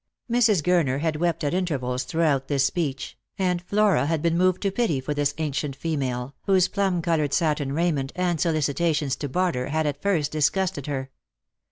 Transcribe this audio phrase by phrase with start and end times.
[0.27, 0.63] Mrs.
[0.63, 4.99] Gurner had wept at intervals throughout this speech; and Flora had been moved to pity
[4.99, 10.01] for this ancient female, whose plum coloured satin raiment and solicitations to barter had at
[10.01, 11.11] first disgusted her.